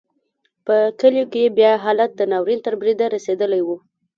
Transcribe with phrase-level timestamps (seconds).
[0.65, 3.69] په کلیو کې بیا حالت د ناورین تر بریده رسېدلی و.